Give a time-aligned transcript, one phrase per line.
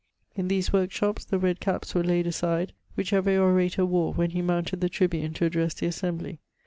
[0.35, 4.41] In these workshops the red caps were laid aside, which every orator wore when he
[4.41, 6.39] moimted the tribime to address the assembly.